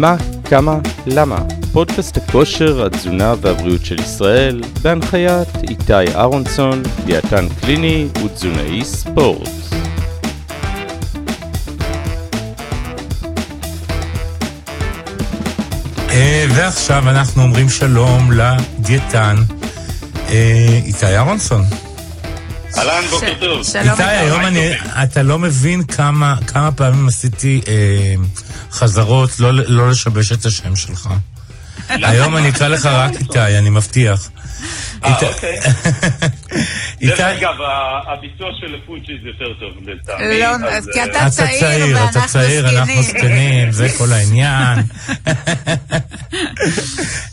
מה, 0.00 0.16
כמה, 0.44 0.78
למה? 1.06 1.38
פודקאסט 1.72 2.16
הכושר, 2.16 2.86
התזונה 2.86 3.34
והבריאות 3.40 3.84
של 3.84 4.00
ישראל, 4.00 4.62
בהנחיית 4.82 5.48
איתי 5.70 6.14
אהרונסון, 6.14 6.82
דיאטן 7.04 7.46
קליני 7.60 8.08
ותזונאי 8.24 8.84
ספורט. 8.84 9.48
אה, 16.10 16.46
ועכשיו 16.48 17.10
אנחנו 17.10 17.42
אומרים 17.42 17.68
שלום 17.68 18.30
לדיאטן 18.32 19.36
אה, 20.28 20.80
איתי 20.84 21.06
אהרונסון. 21.06 21.62
אהלן, 22.78 23.02
בוקר 23.10 23.34
טוב. 23.40 23.62
איתי, 23.90 24.02
היום 24.02 24.40
אני, 24.40 24.72
אתה 25.02 25.22
לא 25.22 25.38
מבין 25.38 25.84
כמה, 25.84 26.36
כמה 26.46 26.72
פעמים 26.72 27.08
עשיתי 27.08 27.60
אה, 27.68 28.14
חזרות 28.72 29.40
לא, 29.40 29.52
לא 29.52 29.90
לשבש 29.90 30.32
את 30.32 30.44
השם 30.44 30.76
שלך. 30.76 31.08
היום 31.88 32.36
אני 32.36 32.48
אקרא 32.48 32.68
לך 32.68 32.86
רק 32.86 33.12
איתי, 33.20 33.58
אני 33.58 33.70
מבטיח. 33.70 34.30
אה, 35.04 35.18
אוקיי. 35.28 35.60
איתי, 37.00 37.06
דרך 37.06 37.20
אגב, 37.20 37.54
הביצוע 38.12 38.48
של 38.60 38.74
הפוג'י 38.82 39.12
זה 39.22 39.28
יותר 39.28 39.54
טוב 39.60 39.88
לטעמי. 39.88 40.40
לא, 40.40 40.46
כי 40.92 41.00
אה, 41.00 41.04
אתה 41.04 41.26
אתה 41.26 41.30
צעיר 41.30 41.60
צעיר, 41.60 41.96
אתה 41.96 42.00
ואנחנו 42.00 42.20
צעיר, 42.26 42.68
אנחנו 42.68 43.02
זקנים. 43.02 43.04
זקנים, 43.20 43.72
זה 43.72 43.88
כל 43.98 44.12
העניין. 44.12 44.78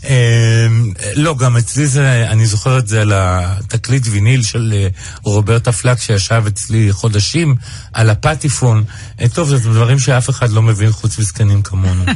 אמ, 0.10 0.94
לא, 1.16 1.36
גם 1.38 1.58
אצלי 1.58 1.88
זה, 1.88 2.28
אני 2.30 2.46
זוכר 2.46 2.78
את 2.78 2.88
זה 2.88 3.02
על 3.02 3.12
התקליט 3.16 4.04
ויניל 4.12 4.44
של 4.44 4.74
אה, 4.76 4.88
רוברטה 5.24 5.72
פלק 5.72 6.00
שישב 6.00 6.44
אצלי 6.48 6.92
חודשים 6.92 7.56
על 7.94 8.10
הפטיפון. 8.10 8.84
אה, 9.22 9.30
טוב, 9.30 9.48
זה 9.48 9.60
דברים 9.60 10.00
שאף 10.00 10.30
אחד 10.30 10.50
לא 10.50 10.62
מבין 10.62 10.92
חוץ 10.92 11.20
מזקנים 11.20 11.62
כמונו. 11.62 12.04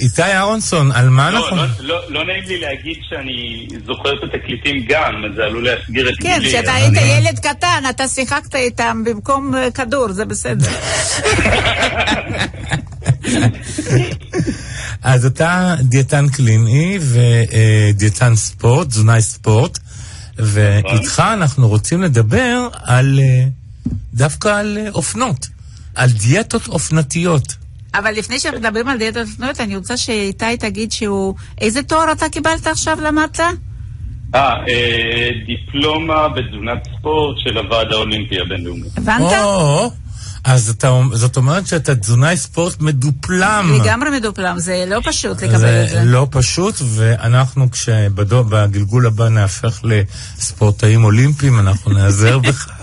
איתי 0.00 0.22
אהרונסון, 0.22 0.92
על 0.92 1.08
מה 1.08 1.30
לא, 1.30 1.38
אנחנו... 1.38 1.56
לא, 1.56 1.64
לא, 1.80 2.12
לא 2.12 2.24
נעים 2.24 2.44
לי 2.46 2.60
להגיד 2.60 2.96
שאני 3.08 3.66
זוכר 3.86 4.08
את 4.14 4.34
התקליטים 4.34 4.84
גם, 4.88 5.12
זה 5.36 5.42
עלול 5.44 5.64
להסגיר 5.64 6.08
את 6.08 6.14
כן, 6.20 6.38
גילי. 6.38 6.48
כשאתה 6.48 6.70
אז 6.76 6.82
היית 6.82 6.98
אני- 6.98 7.06
ילד 7.28 7.38
קטן, 7.38 7.82
אתה 7.90 8.08
שיחקת 8.08 8.54
איתם 8.54 9.02
במקום 9.06 9.54
אה, 9.54 9.70
כדור, 9.70 10.12
זה 10.12 10.24
בסדר. 10.24 10.68
אז 15.02 15.26
אתה 15.26 15.74
דיאטן 15.82 16.28
קליני 16.28 16.98
ודיאטן 17.00 18.36
ספורט, 18.36 18.88
תזונאי 18.88 19.22
ספורט, 19.22 19.78
ואיתך 20.38 21.22
אנחנו 21.32 21.68
רוצים 21.68 22.02
לדבר 22.02 22.68
על, 22.82 23.20
אה, 23.22 23.44
דווקא 24.14 24.48
על 24.48 24.78
אה, 24.80 24.90
אופנות, 24.90 25.48
על 25.94 26.10
דיאטות 26.10 26.66
אופנתיות. 26.68 27.54
אבל 27.94 28.12
לפני 28.12 28.38
שאנחנו 28.38 28.60
מדברים 28.60 28.88
על 28.88 28.98
דיאטות 28.98 29.26
אופנויות, 29.26 29.60
אני 29.60 29.76
רוצה 29.76 29.96
שאיתי 29.96 30.56
תגיד 30.56 30.92
שהוא... 30.92 31.34
איזה 31.60 31.82
תואר 31.82 32.12
אתה 32.12 32.28
קיבלת 32.28 32.66
עכשיו 32.66 32.98
למדת? 33.00 33.40
אה, 34.34 34.54
אה, 34.68 35.28
דיפלומה 35.46 36.28
בתזונת 36.28 36.78
ספורט 36.98 37.36
של 37.38 37.58
הוועד 37.58 37.92
האולימפי 37.92 38.40
הבינלאומי. 38.40 38.88
הבנת? 38.96 39.32
אז 40.44 40.70
אתה, 40.70 41.00
זאת 41.12 41.36
אומרת 41.36 41.66
שאתה 41.66 41.94
תזונאי 41.94 42.36
ספורט 42.36 42.80
מדופלם. 42.80 43.72
לגמרי 43.80 44.10
מדופלם, 44.10 44.58
זה 44.58 44.84
לא 44.88 45.00
פשוט 45.04 45.42
לקבל 45.42 45.58
זה 45.58 45.82
את 45.84 45.88
זה. 45.88 46.02
לא 46.04 46.26
פשוט, 46.30 46.74
ואנחנו 46.94 47.70
כשבגלגול 47.70 49.06
הבא 49.06 49.28
נהפך 49.28 49.80
לספורטאים 49.84 51.04
אולימפיים, 51.04 51.58
אנחנו 51.58 51.92
נעזר 51.92 52.38
בך. 52.38 52.68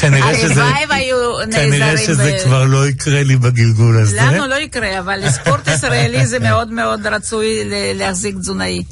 כנראה 0.00 0.34
שזה... 0.34 0.64
הלוואי 0.64 0.84
והיו 0.90 1.16
כנראה 1.52 1.96
שזה 1.98 2.32
ב- 2.32 2.44
כבר 2.44 2.64
לא 2.64 2.88
יקרה 2.88 3.22
לי 3.22 3.36
בגלגול 3.36 3.98
הזה. 4.02 4.16
לנו 4.16 4.46
לא 4.46 4.54
יקרה, 4.54 4.98
אבל 4.98 5.16
לספורט 5.22 5.68
ישראלי 5.68 6.26
זה 6.26 6.38
מאוד 6.38 6.70
מאוד 6.72 7.06
רצוי 7.06 7.64
ל- 7.64 7.98
להחזיק 7.98 8.36
תזונאי. 8.36 8.82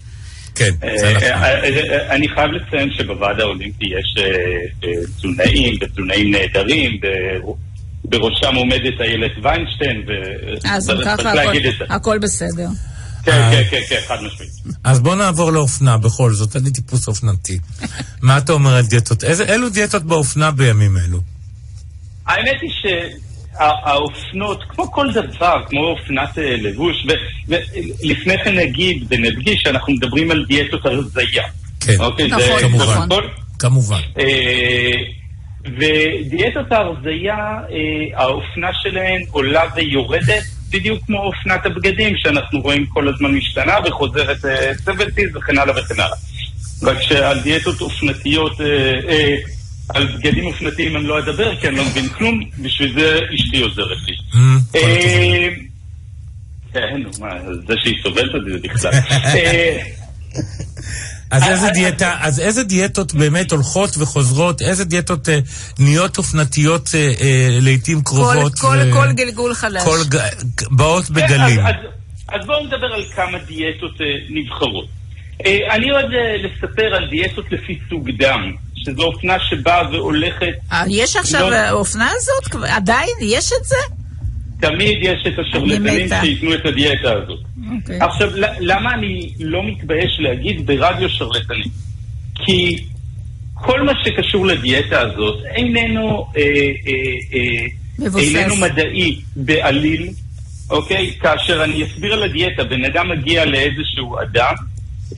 כן, 0.54 0.70
אה. 0.82 0.88
אה, 1.22 1.64
אה, 1.64 2.14
אני 2.14 2.28
חייב 2.34 2.50
לציין 2.50 2.88
שבוועד 2.98 3.40
האולימפי 3.40 3.84
יש 3.84 4.24
תזונאים 5.16 5.74
ותזונאים 5.82 6.30
נהדרים, 6.30 6.90
ב- 7.02 7.66
בראשם 8.04 8.54
עומדת 8.54 9.00
איילת 9.00 9.30
ויינשטיין, 9.42 10.02
אז 10.70 10.92
ככה. 11.04 11.32
הכל 11.88 12.18
בסדר. 12.18 12.68
כן, 13.26 13.32
אה. 13.32 13.50
כן, 13.50 13.62
כן, 13.70 13.80
כן, 13.88 14.00
חד 14.08 14.16
משמעית. 14.22 14.50
אז 14.84 15.00
בוא 15.00 15.14
נעבור 15.14 15.50
לאופנה 15.52 15.98
בכל 15.98 16.32
זאת, 16.32 16.56
אני 16.56 16.70
טיפוס 16.72 17.08
אופנתי. 17.08 17.58
מה 18.22 18.38
אתה 18.38 18.52
אומר 18.52 18.74
על 18.74 18.86
דיאטות? 18.86 19.24
איזה- 19.24 19.52
אילו 19.52 19.68
דיאטות 19.68 20.02
באופנה 20.02 20.50
בימים 20.50 20.96
אלו? 20.96 21.18
האמת 22.26 22.56
היא 22.62 22.70
שהאופנות, 23.54 24.60
כמו 24.68 24.92
כל 24.92 25.06
דבר, 25.14 25.56
כמו 25.68 25.80
אופנת 25.80 26.38
אה, 26.38 26.56
לבוש, 26.56 27.06
ולפני 27.48 28.34
כן 28.44 28.54
נגיד 28.58 29.06
ונדגיש 29.10 29.60
שאנחנו 29.62 29.92
מדברים 29.94 30.30
על 30.30 30.44
דיאטות 30.48 30.86
הרזייה. 30.86 31.44
כן, 31.80 31.92
אוקיי, 32.00 32.28
זה 32.30 32.36
נכון, 32.36 32.60
כמובן. 32.60 33.08
כל. 33.08 33.22
כמובן. 33.58 34.00
אה, 34.18 34.90
ודיאטות 35.64 36.72
ההרזייה, 36.72 37.36
האופנה 38.16 38.68
שלהן 38.82 39.20
עולה 39.30 39.62
ויורדת, 39.76 40.42
בדיוק 40.70 41.04
כמו 41.06 41.18
אופנת 41.18 41.66
הבגדים 41.66 42.14
שאנחנו 42.16 42.60
רואים 42.60 42.86
כל 42.86 43.08
הזמן 43.08 43.30
משתנה 43.30 43.74
וחוזרת 43.84 44.44
אה, 44.44 44.72
70's 44.86 45.38
וכן 45.38 45.58
הלאה 45.58 45.74
וכן 45.78 45.94
הלאה. 45.94 46.16
רק 46.82 47.02
שעל 47.02 47.40
דיאטות 47.40 47.80
אופנתיות, 47.80 48.60
אה, 48.60 48.66
אה, 49.08 49.36
על 49.88 50.06
בגדים 50.06 50.46
אופנתיים 50.46 50.96
אני 50.96 51.04
לא 51.04 51.18
אדבר 51.18 51.56
כי 51.56 51.68
אני 51.68 51.76
לא 51.76 51.84
מבין 51.84 52.08
כלום, 52.08 52.40
בשביל 52.58 52.92
זה 52.94 53.18
אשתי 53.34 53.62
עוזרת 53.62 53.98
לי. 54.06 54.16
Mm, 54.32 54.36
כן, 56.72 56.96
נו, 57.02 57.10
מה, 57.20 57.28
זה 57.66 57.74
שהיא 57.82 58.02
סובלת 58.02 58.34
את 58.34 58.52
זה 58.52 58.68
בכלל. 58.68 58.92
אז 61.30 61.42
איזה 61.48 61.68
דיאטה, 61.70 62.16
אז 62.20 62.40
איזה 62.40 62.64
דיאטות 62.64 63.14
באמת 63.14 63.52
הולכות 63.52 63.90
וחוזרות? 63.98 64.62
איזה 64.62 64.84
דיאטות 64.84 65.28
אה, 65.28 65.38
נהיות 65.78 66.18
אופנתיות 66.18 66.90
אה, 66.94 67.12
אה, 67.20 67.58
לעיתים 67.60 68.02
כל- 68.02 68.14
קרובות? 68.16 68.54
כל 68.58 68.76
ו- 68.88 68.92
כל 68.92 69.12
גלגול 69.12 69.54
חדש. 69.54 69.82
כל 69.84 69.98
ג- 70.08 70.66
באות 70.70 71.10
בגלים. 71.10 71.60
אז, 71.60 71.74
אז, 72.28 72.40
אז 72.40 72.46
בואו 72.46 72.64
נדבר 72.64 72.86
על 72.94 73.04
כמה 73.16 73.38
דיאטות 73.38 74.00
אה, 74.00 74.06
נבחרות. 74.30 74.86
אה, 75.46 75.58
אני 75.74 75.90
אוהב 75.90 76.04
אה, 76.04 76.36
לספר 76.48 76.94
על 76.94 77.08
דיאטות 77.10 77.44
לפי 77.52 77.78
סוג 77.90 78.10
דם, 78.18 78.40
שזו 78.76 79.02
אופנה 79.02 79.36
שבאה 79.50 79.90
והולכת, 79.92 80.46
אה, 80.72 80.84
יש 80.88 81.16
עכשיו 81.16 81.50
לא. 81.50 81.54
אה, 81.54 81.70
אופנה 81.72 82.10
הזאת? 82.16 82.64
עדיין? 82.70 83.08
יש 83.22 83.50
את 83.60 83.64
זה? 83.64 83.76
תמיד 84.60 84.98
יש 85.02 85.18
את 85.26 85.32
השרלטנים. 85.38 86.08
שייתנו 86.20 86.54
את 86.54 86.66
הדיאטה 86.66 87.12
הזאת. 87.22 87.40
אוקיי. 87.74 87.98
עכשיו, 88.00 88.30
למה 88.60 88.94
אני 88.94 89.30
לא 89.40 89.62
מתבייש 89.66 90.16
להגיד 90.20 90.66
ברדיו 90.66 91.08
שרלטנים? 91.08 91.70
כי 92.34 92.76
כל 93.54 93.82
מה 93.82 93.92
שקשור 94.04 94.46
לדיאטה 94.46 95.00
הזאת 95.00 95.44
איננו, 95.56 96.26
אה, 96.36 96.42
אה, 96.42 97.34
אה. 97.34 98.20
איננו 98.20 98.56
מדעי 98.56 99.20
בעליל, 99.36 100.08
אוקיי? 100.70 101.10
כאשר 101.20 101.64
אני 101.64 101.84
אסביר 101.84 102.12
על 102.12 102.22
הדיאטה, 102.22 102.64
בן 102.64 102.84
אדם 102.84 103.08
מגיע 103.08 103.44
לאיזשהו 103.44 104.16
אדם, 104.22 104.54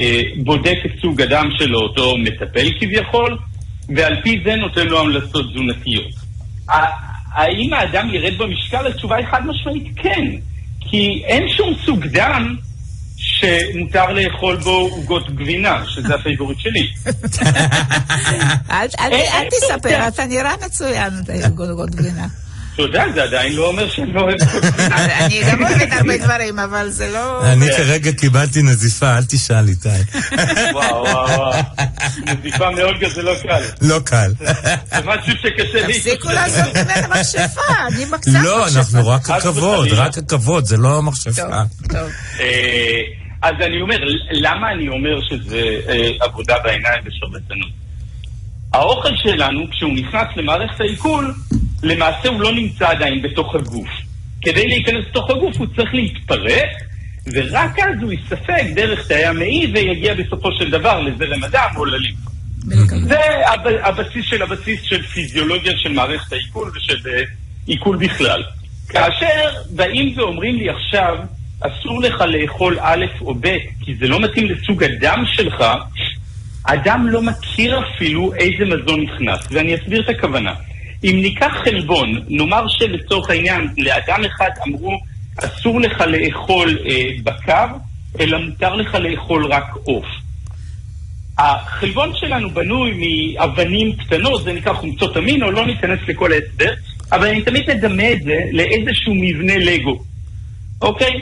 אה, 0.01 0.21
בודק 0.45 0.77
את 0.87 0.91
סוג 1.01 1.23
הדם 1.23 1.49
שלו, 1.59 1.81
אותו 1.81 2.15
מטפל 2.17 2.69
כביכול, 2.81 3.39
ועל 3.97 4.23
פי 4.23 4.41
זה 4.45 4.57
נותן 4.57 4.87
לו 4.87 5.01
המלצות 5.01 5.51
תזונתיות. 5.51 6.13
האם 7.33 7.73
האדם 7.73 8.15
ירד 8.15 8.39
במשקל? 8.39 8.87
התשובה 8.87 9.17
היא 9.17 9.27
חד 9.27 9.47
משמעית 9.47 9.87
כן. 9.97 10.25
כי 10.91 11.23
אין 11.27 11.49
שום 11.49 11.75
סוג 11.87 12.07
דם 12.07 12.57
שמותר 13.17 14.13
לאכול 14.13 14.57
בו 14.57 14.89
עוגות 14.93 15.31
גבינה, 15.31 15.83
שזה 15.87 16.15
ה 16.15 16.20
favorite 16.20 16.59
שלי. 16.61 16.89
אל 18.71 19.49
תספר. 19.51 20.09
אתה 20.09 20.27
נראה 20.27 20.55
מצוין, 20.67 21.13
גולגות 21.55 21.91
גבינה. 21.91 22.27
יודע, 22.83 23.05
זה 23.15 23.23
עדיין 23.23 23.57
לא 23.57 23.67
אומר 23.69 23.89
שאני 23.89 24.13
לא 24.13 24.21
אוהב. 24.21 24.37
אני 25.21 25.41
גם 25.51 25.63
אוהבת 25.63 25.93
הרבה 25.99 26.19
דברים, 26.19 26.59
אבל 26.59 26.89
זה 26.89 27.11
לא... 27.13 27.53
אני 27.53 27.67
כרגע 27.77 28.13
קיבלתי 28.13 28.63
נזיפה, 28.63 29.17
אל 29.17 29.25
תשאל 29.25 29.69
איתי. 29.69 29.89
וואו. 30.73 31.05
נזיפה 32.27 32.71
מאולגה 32.71 33.09
זה 33.09 33.23
לא 33.23 33.35
קל. 33.43 33.63
לא 33.83 33.99
קל. 34.05 34.33
זה 34.39 35.01
משהו 35.05 35.33
שקשה 35.43 35.87
לי. 35.87 35.95
תפסיקו 35.95 36.29
לעשות 36.29 36.77
ממנה 36.77 37.09
מכשפה, 37.09 37.63
אני 37.87 38.05
מקצת 38.05 38.31
לא, 38.43 38.63
מכשפה. 38.65 38.79
אנחנו 38.79 39.09
רק 39.09 39.31
הכבוד. 39.31 39.89
רק 39.93 40.19
הכבוד, 40.19 40.65
זה 40.65 40.77
לא 40.77 40.89
טוב, 40.89 41.05
מכשפה. 41.05 41.63
טוב. 41.89 42.11
אה, 42.41 43.01
אז 43.43 43.55
אני 43.67 43.81
אומר, 43.81 43.97
למה 44.31 44.73
אני 44.73 44.89
אומר 44.89 45.21
שזה 45.29 45.63
אה, 45.89 46.09
עבודה 46.21 46.55
בעיניים 46.65 47.03
ושרלטנות? 47.05 47.89
האוכל 48.73 49.17
שלנו, 49.17 49.71
כשהוא 49.71 49.93
נכנס 49.93 50.29
למערכת 50.37 50.81
העיכול, 50.81 51.35
למעשה 51.83 52.29
הוא 52.29 52.41
לא 52.41 52.53
נמצא 52.53 52.89
עדיין 52.89 53.23
בתוך 53.23 53.55
הגוף. 53.55 53.89
כדי 54.43 54.67
להיכנס 54.67 55.05
לתוך 55.11 55.31
הגוף 55.31 55.57
הוא 55.57 55.67
צריך 55.77 55.95
להתפרק, 55.95 56.71
ורק 57.33 57.79
אז 57.79 58.03
הוא 58.03 58.13
ייספג 58.13 58.65
דרך 58.75 59.09
תאי 59.09 59.25
המעי 59.25 59.67
ויגיע 59.75 60.15
בסופו 60.15 60.49
של 60.59 60.71
דבר 60.71 61.01
לזרם 61.01 61.45
הדם 61.45 61.69
או. 61.77 61.85
בדיוק. 62.67 62.91
זה 63.09 63.21
הב- 63.55 63.81
הבסיס 63.83 64.25
של 64.27 64.43
הבסיס 64.43 64.83
של 64.83 65.03
פיזיולוגיה 65.03 65.73
של 65.77 65.93
מערכת 65.93 66.33
העיכול 66.33 66.73
ושל 66.77 67.09
אה, 67.11 67.23
עיכול 67.67 67.97
בכלל. 67.97 68.43
כאשר 68.89 69.51
באים 69.71 70.19
ואומרים 70.19 70.57
לי 70.57 70.71
עכשיו, 70.71 71.17
אסור 71.61 72.03
לך 72.03 72.21
לאכול 72.21 72.79
א' 72.81 73.05
או 73.21 73.35
ב', 73.35 73.57
כי 73.85 73.95
זה 74.01 74.09
לא 74.09 74.21
מתאים 74.21 74.47
לסוג 74.47 74.85
הדם 74.85 75.25
שלך, 75.33 75.65
אדם 76.65 77.09
לא 77.09 77.23
מכיר 77.23 77.81
אפילו 77.81 78.33
איזה 78.35 78.65
מזון 78.77 79.01
נכנס, 79.01 79.49
ואני 79.51 79.75
אסביר 79.75 80.01
את 80.01 80.09
הכוונה. 80.09 80.55
אם 81.05 81.19
ניקח 81.23 81.53
חלבון, 81.65 82.13
נאמר 82.29 82.65
שלצורך 82.69 83.31
העניין, 83.31 83.69
לאדם 83.79 84.25
אחד 84.25 84.51
אמרו, 84.69 84.99
אסור 85.37 85.81
לך 85.81 86.01
לאכול 86.01 86.79
אה, 86.89 87.03
בקר, 87.25 87.67
אלא 88.21 88.39
מותר 88.39 88.75
לך 88.75 88.95
לאכול 88.95 89.53
רק 89.53 89.75
עוף. 89.85 90.07
החלבון 91.39 92.13
שלנו 92.15 92.51
בנוי 92.51 92.91
מאבנים 92.93 93.97
קטנות, 93.97 94.45
זה 94.45 94.53
נקרא 94.53 94.73
חומצות 94.73 95.17
אמינו, 95.17 95.51
לא 95.51 95.67
ניכנס 95.67 95.99
לכל 96.09 96.33
ההסבר, 96.33 96.73
אבל 97.13 97.27
אני 97.27 97.43
תמיד 97.43 97.71
מדמה 97.71 98.13
את 98.13 98.23
זה 98.23 98.37
לאיזשהו 98.53 99.15
מבנה 99.15 99.57
לגו, 99.59 99.99
אוקיי? 100.81 101.13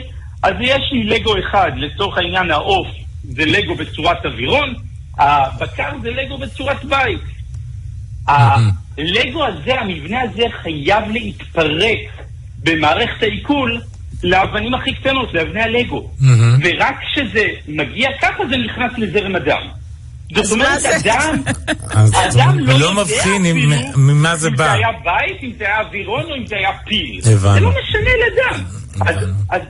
אז 0.43 0.53
יש 0.61 0.81
לי 0.91 1.03
לגו 1.03 1.33
אחד, 1.39 1.71
לצורך 1.75 2.17
העניין 2.17 2.51
העוף 2.51 2.87
זה 3.23 3.45
לגו 3.45 3.75
בצורת 3.75 4.25
אווירון, 4.25 4.73
הבקר 5.17 5.89
זה 6.01 6.09
לגו 6.09 6.37
בצורת 6.37 6.85
בית. 6.85 7.19
הלגו 8.97 9.45
הזה, 9.45 9.79
המבנה 9.81 10.21
הזה 10.21 10.43
חייב 10.63 11.03
להתפרק 11.11 11.97
במערכת 12.63 13.23
העיכול 13.23 13.81
לאבנים 14.23 14.73
הכי 14.73 14.93
קטנות, 14.93 15.33
לאבני 15.33 15.61
הלגו. 15.61 16.09
ורק 16.63 16.95
כשזה 17.11 17.45
מגיע 17.67 18.09
ככה 18.21 18.43
זה 18.49 18.55
נכנס 18.57 18.91
לזרם 18.97 19.35
הדם. 19.35 19.61
זאת 20.35 20.51
אומרת, 20.51 20.85
אדם, 20.85 21.41
אדם 22.13 22.59
לא 22.59 22.93
מבחין 22.93 23.41
ממה 23.95 24.35
זה 24.35 24.47
אם 24.47 24.55
בא. 24.55 24.63
זה 24.63 24.71
היה 24.73 24.87
בית, 25.03 25.43
אם 25.43 25.51
זה 25.57 25.65
היה 25.65 25.81
אווירון 25.81 26.23
או 26.23 26.35
אם 26.35 26.47
זה 26.47 26.55
היה 26.55 26.69
פיל. 26.85 27.19
הבנו. 27.33 27.53
זה 27.53 27.59
לא 27.59 27.69
משנה 27.69 28.09
לאדם. 28.25 28.63
אז- 29.49 29.61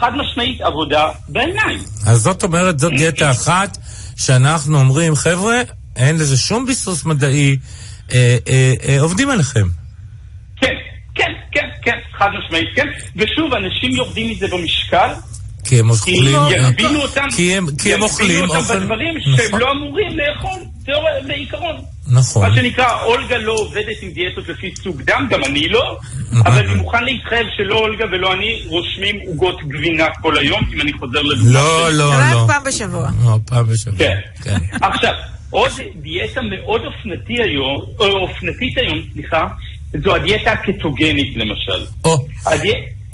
חד 0.00 0.10
משמעית 0.16 0.60
עבודה 0.60 1.08
בעיניים. 1.28 1.78
אז 2.06 2.20
זאת 2.20 2.42
אומרת, 2.42 2.78
זאת 2.78 2.92
דיאטה 2.96 3.30
אחת 3.30 3.78
שאנחנו 4.16 4.78
אומרים, 4.78 5.14
חבר'ה, 5.14 5.60
אין 5.96 6.16
לזה 6.16 6.36
שום 6.36 6.66
ביסוס 6.66 7.04
מדעי, 7.04 7.56
אה, 8.12 8.36
אה, 8.48 8.72
אה, 8.88 9.00
עובדים 9.00 9.30
עליכם. 9.30 9.66
כן, 10.60 10.74
כן, 11.14 11.32
כן, 11.52 11.68
כן, 11.82 11.98
חד 12.18 12.28
משמעית, 12.44 12.68
כן. 12.76 12.86
ושוב, 13.16 13.54
אנשים 13.54 13.90
יורדים 13.90 14.30
מזה 14.30 14.46
במשקל, 14.48 15.08
כי 15.64 15.78
הם 15.80 15.86
כי 15.86 15.90
אוכלים... 15.90 16.38
כי 17.36 17.54
הם- 17.56 17.66
כי 17.82 17.94
הם 17.94 18.02
אוכלים 18.02 18.30
יגבילו 18.30 18.46
אותם 18.54 18.58
אוכל... 18.60 18.78
בדברים 18.78 19.16
נכון, 19.16 19.36
שהם 19.36 19.58
לא 19.58 19.72
אמורים 19.72 20.18
לאכול, 20.18 20.60
תיאוריה 20.84 21.22
בעיקרון. 21.26 21.76
נכון. 22.08 22.48
מה 22.48 22.54
שנקרא, 22.54 23.02
אולגה 23.04 23.38
לא 23.38 23.52
עובדת 23.52 24.02
עם 24.02 24.10
דיאטות 24.10 24.48
לפי 24.48 24.74
סוג 24.82 25.02
דם, 25.02 25.26
גם 25.30 25.44
אני 25.44 25.68
לא, 25.68 25.98
אבל 26.32 26.66
אני 26.66 26.74
מוכן 26.74 27.04
להתחייב 27.04 27.46
שלא 27.56 27.78
אולגה 27.78 28.04
ולא 28.12 28.32
אני 28.32 28.62
רושמים 28.66 29.20
עוגות 29.26 29.56
גבינה 29.68 30.06
כל 30.22 30.38
היום, 30.38 30.60
אם 30.74 30.80
אני 30.80 30.92
חוזר 30.92 31.22
לדוגמה. 31.22 31.52
לא, 31.52 31.86
שלי. 31.88 31.98
לא, 31.98 32.12
רק 32.12 32.32
לא. 32.32 32.44
פעם 32.46 32.64
בשבוע. 32.64 33.10
לא, 33.24 33.38
פעם 33.46 33.66
בשבוע. 33.66 33.98
כן. 33.98 34.18
כן. 34.42 34.58
עכשיו, 34.82 35.12
עוד 35.50 35.70
דיאטה 36.02 36.40
מאוד 36.42 36.80
אופנתי 36.84 37.42
היום, 37.42 37.82
או 37.98 38.06
אופנתית 38.06 38.78
היום, 38.78 38.98
סליחה, 39.12 39.46
זו 40.04 40.14
הדיאטה 40.14 40.52
הקטוגנית 40.52 41.36
למשל. 41.36 41.86
או. 42.04 42.26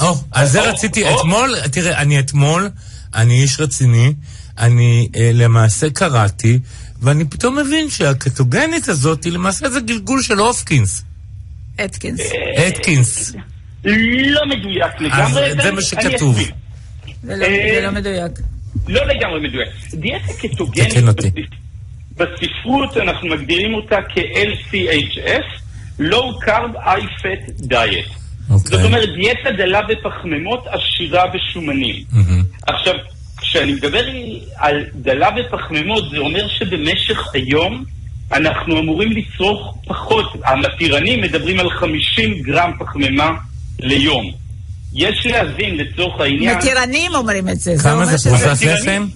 או, 0.00 0.14
על 0.32 0.46
זה 0.46 0.70
רציתי. 0.70 1.04
אתמול, 1.14 1.54
תראה, 1.72 2.02
אני 2.02 2.18
אתמול, 2.18 2.70
אני 3.14 3.42
איש 3.42 3.60
רציני, 3.60 4.12
אני 4.58 5.08
אה, 5.16 5.30
למעשה 5.34 5.90
קראתי, 5.90 6.58
ואני 7.02 7.24
פתאום 7.24 7.58
מבין 7.58 7.90
שהקטוגנית 7.90 8.88
הזאת 8.88 9.24
היא 9.24 9.32
למעשה 9.32 9.68
זה 9.70 9.80
גלגול 9.80 10.22
של 10.22 10.38
הופקינס. 10.38 11.02
אתקינס. 11.84 12.20
אתקינס. 12.68 13.32
לא 13.84 14.40
מדויק 14.46 15.00
לגמרי. 15.00 15.62
זה 15.62 15.72
מה 15.72 15.82
שכתוב. 15.82 16.38
זה 17.22 17.36
לא- 17.36 17.44
אה, 17.44 17.80
לא 17.82 17.90
מדויק. 17.90 18.32
לא 18.88 19.06
לגמרי 19.06 19.40
מדויק. 19.48 19.68
דיאטה 19.94 20.32
קטוגנית, 20.32 21.48
בספרות 22.16 22.96
אנחנו 22.96 23.28
מגדירים 23.28 23.74
אותה 23.74 23.96
כ-LCHF, 24.14 25.60
Low 26.00 26.44
Carb 26.46 26.76
High 26.86 27.22
Fat 27.22 27.62
Diet. 27.72 28.10
אוקיי. 28.50 28.76
זאת 28.76 28.84
אומרת, 28.84 29.08
דיאטה 29.22 29.50
דלה 29.58 29.80
בפחמימות, 29.82 30.64
עשירה 30.66 31.24
בשומנים. 31.34 32.04
עכשיו, 32.66 32.94
כשאני 33.40 33.72
מדבר 33.72 34.04
על 34.56 34.76
דלה 34.94 35.28
בפחמימות, 35.30 36.10
זה 36.10 36.18
אומר 36.18 36.48
שבמשך 36.48 37.34
היום 37.34 37.84
אנחנו 38.32 38.78
אמורים 38.78 39.10
לצרוך 39.12 39.78
פחות. 39.86 40.26
המתירנים 40.44 41.20
מדברים 41.20 41.60
על 41.60 41.70
50 41.70 42.42
גרם 42.42 42.72
פחמימה 42.78 43.30
ליום. 43.80 44.30
יש 44.94 45.26
להבין 45.26 45.76
לצורך 45.76 46.20
העניין... 46.20 46.58
מתירנים 46.58 47.14
אומרים 47.14 47.48
את 47.48 47.60
זה. 47.60 47.74
כמה 47.82 47.92
אומר 47.92 48.04
זה 48.04 48.18
שזה- 48.18 48.30
פרוסת 48.30 48.62
מתירנים? 48.62 49.02
לחם? 49.02 49.06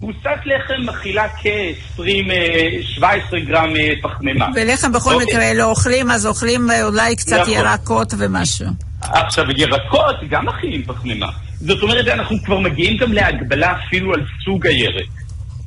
פרוסת 0.00 0.40
לחם 0.44 0.86
מכילה 0.96 1.28
כ-17 1.28 3.04
גרם 3.46 3.76
אה, 3.76 3.90
פחמימה. 4.02 4.46
ולחם 4.54 4.92
בכל 4.92 5.14
אוקיי. 5.14 5.26
מקרה 5.26 5.54
לא 5.54 5.64
אוכלים, 5.64 6.10
אז 6.10 6.26
אוכלים 6.26 6.70
אה, 6.70 6.84
אולי 6.84 7.16
קצת 7.16 7.38
נכון. 7.40 7.52
ירקות 7.54 8.14
ומשהו. 8.18 8.66
עכשיו, 9.02 9.44
ירקות 9.56 10.16
גם 10.30 10.46
מכילים 10.46 10.82
פחמימה. 10.86 11.26
זאת 11.60 11.82
אומרת, 11.82 12.08
אנחנו 12.08 12.36
כבר 12.44 12.58
מגיעים 12.58 12.96
גם 12.96 13.12
להגבלה 13.12 13.72
אפילו 13.72 14.14
על 14.14 14.24
סוג 14.44 14.66
הירק. 14.66 15.08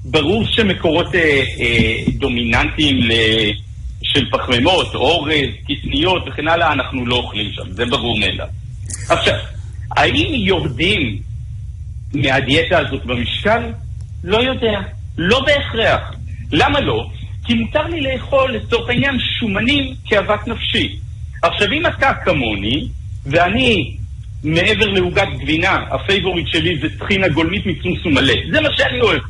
ברור 0.06 0.46
שמקורות 0.46 1.16
אה, 1.16 1.44
אה, 1.60 1.98
דומיננטיים 2.18 2.98
ל... 3.02 3.12
של 4.04 4.30
פחמימות, 4.32 4.96
אורז, 4.96 5.50
קטניות 5.64 6.24
וכן 6.28 6.48
הלאה, 6.48 6.74
אנחנו 6.74 7.06
לא 7.06 7.16
אוכלים 7.16 7.52
שם, 7.54 7.72
זה 7.72 7.86
ברור 7.86 8.20
מאליו. 8.20 8.48
עכשיו, 9.10 9.36
האם 9.92 10.34
יורדים 10.34 11.22
מהדיאטה 12.14 12.80
הזאת 12.80 13.06
במשקל? 13.06 13.72
לא 14.24 14.38
יודע. 14.38 14.80
לא 15.18 15.40
בהכרח. 15.40 16.16
למה 16.52 16.80
לא? 16.80 17.06
כי 17.46 17.54
מותר 17.54 17.84
לי 17.84 18.02
לאכול 18.02 18.52
לצורך 18.52 18.90
העניין 18.90 19.18
שומנים 19.40 19.96
כאוות 20.06 20.48
נפשי. 20.48 20.96
עכשיו, 21.42 21.72
אם 21.72 21.86
אתה 21.86 22.12
כמוני, 22.26 22.88
ואני 23.26 23.96
מעבר 24.44 24.86
לעוגת 24.86 25.28
גבינה, 25.44 25.78
ה 25.92 25.98
favorite 25.98 26.48
שלי 26.48 26.70
זה 26.82 26.88
טחינה 27.00 27.28
גולמית 27.28 27.64
משומשום 27.66 28.14
מלא. 28.14 28.34
זה 28.54 28.62
מה 28.62 28.70
שאני 28.78 29.02
אוהב. 29.02 29.22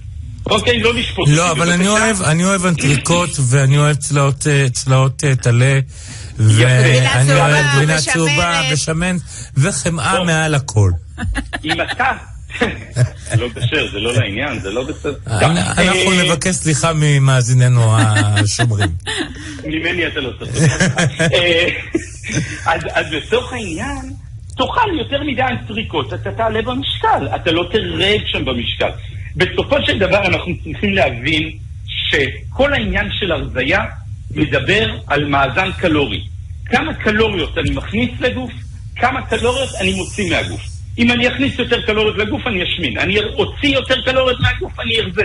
אוקיי, 0.45 0.79
לא 0.83 0.93
לשפוט. 0.93 1.27
לא, 1.31 1.51
אבל 1.51 1.71
אני. 1.71 1.87
אוהב, 1.87 2.21
אני 2.21 2.45
אוהב 2.45 2.65
אנטריקוט, 2.65 3.29
ואני 3.49 3.77
אוהב 3.77 3.95
צלעות, 3.95 4.47
אה, 4.47 4.69
צלעות 4.69 5.23
אה, 5.23 5.35
טלה, 5.35 5.79
ואני 6.39 6.99
אוהב 7.33 7.65
גבינה. 7.75 7.97
צהובה 7.97 8.61
ושמן, 8.73 9.15
וחמאה. 9.57 10.23
מעל 10.23 10.55
הכל. 10.55 10.91
אם 11.65 11.71
אתה... 11.81 12.11
לא 13.37 13.47
כשר, 13.55 13.91
זה 13.91 13.99
לא 13.99 14.13
לעניין, 14.13 14.59
זה 14.59 14.69
לא 14.71 14.83
בסדר. 14.83 15.15
אנ- 15.27 15.57
אנחנו 15.57 16.11
אה, 16.11 16.23
נבקש 16.23 16.55
סליחה 16.55 16.91
ממאזיננו 16.95 17.95
השומרים. 17.99 18.89
ממני 19.65 20.07
אתה 20.07 20.19
לא 20.19 20.29
צריך. 20.39 20.81
אה, 21.19 21.67
אז 22.65 22.81
אז 22.93 23.05
לצורך 23.11 23.53
העניין, 23.53 24.13
תאכל 24.57 24.89
יותר 24.99 25.23
מדי 25.23 25.41
אנטריקוט, 25.41 26.13
אתה 26.13 26.31
תעלה 26.31 26.61
במשקל, 26.61 27.27
אתה 27.35 27.51
לא 27.51 27.65
תרד 27.71 28.21
שם 28.25 28.45
במשקל. 28.45 28.89
בסופו 29.35 29.75
של 29.85 29.99
דבר 29.99 30.25
אנחנו 30.25 30.53
צריכים 30.63 30.93
להבין 30.93 31.51
שכל 31.85 32.73
העניין 32.73 33.09
של 33.19 33.31
הרזייה 33.31 33.79
מדבר 34.35 34.95
על 35.07 35.25
מאזן 35.25 35.71
קלורי. 35.71 36.23
כמה 36.65 36.93
קלוריות 36.93 37.57
אני 37.57 37.69
מכניס 37.69 38.09
לגוף, 38.19 38.51
כמה 38.95 39.25
קלוריות 39.25 39.69
אני 39.81 39.93
מוציא 39.93 40.29
מהגוף. 40.31 40.61
אם 40.97 41.11
אני 41.11 41.27
אכניס 41.27 41.59
יותר 41.59 41.81
קלוריות 41.81 42.17
לגוף, 42.17 42.47
אני 42.47 42.63
אשמין. 42.63 42.97
אני 42.97 43.19
אוציא 43.19 43.69
יותר 43.69 44.01
קלוריות 44.01 44.39
מהגוף, 44.39 44.79
אני 44.79 44.99
ארזה. 44.99 45.23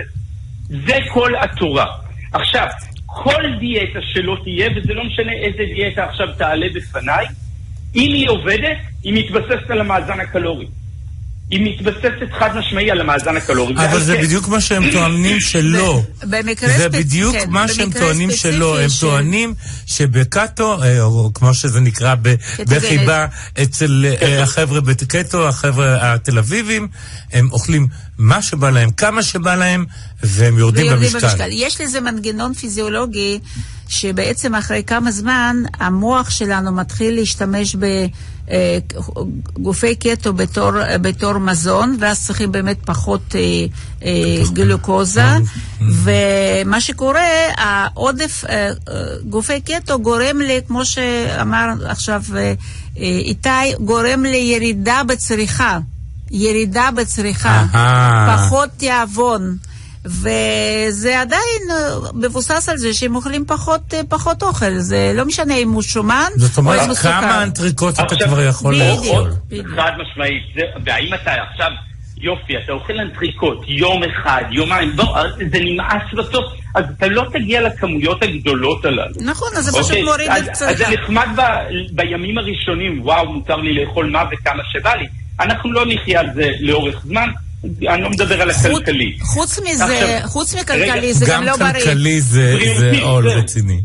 זה 0.68 0.96
כל 1.12 1.32
התורה. 1.36 1.86
עכשיו, 2.32 2.66
כל 3.06 3.42
דיאטה 3.60 3.98
שלא 4.12 4.36
תהיה, 4.44 4.68
וזה 4.76 4.94
לא 4.94 5.04
משנה 5.04 5.32
איזה 5.32 5.62
דיאטה 5.74 6.04
עכשיו 6.04 6.28
תעלה 6.38 6.66
בפניי, 6.74 7.26
אם 7.94 8.12
היא 8.14 8.28
עובדת, 8.28 8.78
היא 9.02 9.14
מתבססת 9.14 9.70
על 9.70 9.80
המאזן 9.80 10.20
הקלורי. 10.20 10.66
היא 11.50 11.60
מתבססת 11.60 12.32
חד 12.38 12.56
משמעי 12.56 12.90
על 12.90 13.00
המאזן 13.00 13.36
הקלורי. 13.36 13.74
אבל 13.74 14.00
זה 14.00 14.16
כן. 14.16 14.22
בדיוק 14.22 14.48
מה 14.48 14.60
שהם 14.60 14.90
טוענים 14.90 15.40
שלא. 15.40 16.02
במקרה 16.22 16.78
זה 16.78 16.88
בדיוק 16.88 17.36
כן, 17.36 17.50
מה 17.50 17.68
שהם 17.68 17.90
טוענים 17.92 18.30
שלא. 18.30 18.80
הם 18.80 18.88
טוענים 19.00 19.54
שבקאטו, 19.86 20.82
אה, 20.82 21.02
או 21.02 21.30
כמו 21.34 21.54
שזה 21.54 21.80
נקרא. 21.80 22.14
בחיבה 22.58 23.26
אצל 23.62 24.06
אה, 24.22 24.42
החבר'ה 24.42 24.80
בקטו, 24.80 25.48
החבר'ה 25.48 26.14
התל 26.14 26.38
אביבים, 26.38 26.88
הם 27.32 27.48
אוכלים 27.52 27.86
מה 28.18 28.42
שבא 28.42 28.70
להם, 28.70 28.90
כמה 28.90 29.22
שבא 29.22 29.54
להם, 29.54 29.84
והם 30.22 30.58
יורדים. 30.58 30.92
במשקל. 30.92 31.48
יש 31.50 31.80
לזה 31.80 32.00
מנגנון 32.00 32.54
פיזיולוגי 32.54 33.38
שבעצם 33.88 34.54
אחרי 34.54 34.82
כמה 34.86 35.10
זמן 35.10 35.56
המוח 35.80 36.30
שלנו 36.30 36.72
מתחיל 36.72 37.14
להשתמש 37.14 37.76
בגופי 39.56 39.94
קטו 39.94 40.32
בתור, 40.32 40.70
בתור 41.00 41.38
מזון, 41.38 41.96
ואז 42.00 42.26
צריכים 42.26 42.52
באמת 42.52 42.78
פחות 42.84 43.34
אה, 43.34 43.40
אה, 44.04 44.42
גלוקוזה, 44.52 45.36
ומה 45.80 46.80
שקורה, 46.80 47.28
העודף 47.56 48.44
אה, 48.48 48.70
גופי 49.28 49.60
קטו 49.60 49.98
גורם 49.98 50.38
לי, 50.38 50.60
כמו 50.66 50.84
שאמר 50.84 51.68
עכשיו 51.84 52.22
איתי, 52.96 53.74
גורם 53.80 54.22
לירידה 54.22 55.02
בצריכה. 55.08 55.78
ירידה 56.30 56.88
בצריכה, 56.96 57.64
פחות 58.26 58.68
תיאבון. 58.76 59.56
וזה 60.04 61.20
עדיין 61.20 61.62
אה, 61.70 61.96
מבוסס 62.14 62.68
על 62.68 62.76
זה 62.76 62.94
שהם 62.94 63.16
אוכלים 63.16 63.44
פחות, 63.46 63.94
אה, 63.94 64.00
פחות 64.08 64.42
אוכל, 64.42 64.78
זה 64.78 65.12
לא 65.14 65.24
משנה 65.24 65.54
אם 65.54 65.70
הוא 65.70 65.82
שומן 65.82 66.30
זאת 66.36 66.58
אומרת, 66.58 66.96
כמה 66.98 67.42
אנטריקוט 67.42 68.00
אתה 68.00 68.16
כבר 68.24 68.40
יכול 68.40 68.76
לאכול? 68.76 69.30
חד 69.76 69.92
משמעית, 69.98 70.42
והאם 70.84 71.14
אתה 71.14 71.32
עכשיו... 71.50 71.70
יופי, 72.20 72.56
אתה 72.64 72.72
אוכל 72.72 72.92
אנטריקוט 73.00 73.58
יום 73.68 74.02
אחד, 74.04 74.42
יומיים, 74.50 74.96
בוא, 74.96 75.16
אה, 75.16 75.22
זה 75.52 75.58
נמאס 75.60 76.02
בסוף, 76.16 76.44
אז 76.74 76.84
אתה 76.96 77.06
לא 77.06 77.24
תגיע 77.32 77.60
לכמויות 77.60 78.22
הגדולות 78.22 78.84
הללו. 78.84 79.14
נכון, 79.20 79.48
אז 79.56 79.64
זה 79.64 79.72
פשוט 79.72 79.90
אוקיי? 79.90 80.02
מוריד 80.02 80.30
את 80.30 80.52
צריכה. 80.52 80.72
אז 80.72 80.78
זה 80.78 80.84
נחמד 80.90 81.28
ב, 81.36 81.42
בימים 81.92 82.38
הראשונים, 82.38 83.00
וואו, 83.02 83.32
מותר 83.32 83.56
לי 83.56 83.74
לאכול 83.74 84.10
מה 84.10 84.24
וכמה 84.32 84.62
שבא 84.72 84.94
לי. 84.94 85.06
אנחנו 85.40 85.72
לא 85.72 85.84
נחיה 85.86 86.20
על 86.20 86.26
זה 86.34 86.50
לאורך 86.60 87.02
זמן, 87.04 87.28
אני 87.64 88.02
לא 88.02 88.10
מדבר 88.10 88.42
על 88.42 88.50
הכלכלי. 88.50 89.16
חוץ 89.20 89.58
מזה, 89.58 90.20
חוץ 90.24 90.54
מכלכלי, 90.54 91.14
זה 91.14 91.26
גם 91.28 91.44
לא 91.44 91.56
בריא. 91.56 91.72
גם 91.72 91.74
כלכלי 91.74 92.20
זה 92.20 92.54
עול 93.02 93.28
רציני. 93.28 93.80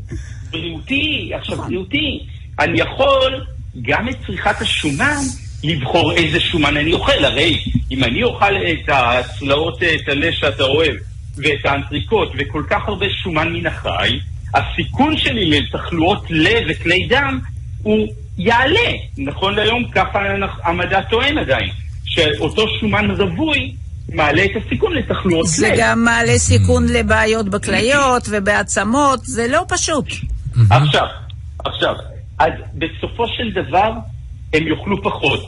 בריאותי, 0.52 1.32
עכשיו 1.40 1.56
נכון. 1.56 1.68
בריאותי, 1.68 2.20
אני 2.60 2.80
יכול 2.80 3.46
גם 3.82 4.10
את 4.10 4.16
צריכת 4.28 4.62
השומן 4.62 5.22
לבחור 5.64 6.14
איזה 6.14 6.40
שומן 6.40 6.78
אני 6.78 6.94
אוכל. 6.94 7.26
הרי 7.26 7.60
אם 7.92 8.04
אני 8.04 8.24
אוכל 8.24 8.56
את 8.56 8.90
הצלעות 8.90 9.80
טלה 10.06 10.32
שאתה 10.32 10.64
אוהב, 10.64 10.96
ואת 11.38 11.66
האנטריקוט, 11.66 12.30
וכל 12.38 12.64
כך 12.70 12.82
הרבה 12.88 13.06
שומן 13.24 13.54
מן 13.54 13.66
החי, 13.66 14.20
הסיכון 14.54 15.18
שלי 15.18 15.60
לתחלואות 15.60 16.26
לב 16.30 16.64
וכלי 16.70 17.08
דם 17.10 17.40
הוא 17.84 18.08
יעלה. 18.38 18.92
נכון 19.18 19.56
להיום 19.56 19.92
ככה 19.92 20.20
המדע 20.64 21.02
טוען 21.02 21.38
עדיין. 21.38 21.70
שאותו 22.14 22.66
שומן 22.80 23.12
רווי 23.12 23.74
מעלה 24.14 24.46
את 24.46 24.52
הסיכון 24.66 24.94
לתחלואות 24.94 25.46
לב. 25.46 25.52
זה 25.52 25.76
גם 25.78 26.04
מעלה 26.04 26.38
סיכון 26.38 26.86
לבעיות 26.88 27.50
בכליות 27.50 28.28
ובעצמות, 28.32 29.20
זה 29.24 29.48
לא 29.48 29.66
פשוט. 29.68 30.06
עכשיו, 30.70 31.06
עכשיו, 31.66 31.94
אז 32.40 32.52
בסופו 32.74 33.24
של 33.28 33.52
דבר 33.52 33.92
הם 34.54 34.68
יאכלו 34.68 35.04
פחות. 35.04 35.40